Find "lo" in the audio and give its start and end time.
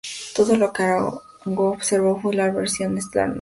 0.55-0.73